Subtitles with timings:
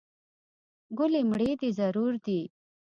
[0.97, 2.41] ګلې مړې دې زورور دي.